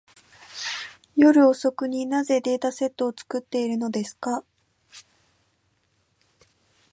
[1.15, 4.43] 夜遅くに、なぜデータセットを作っているのですか。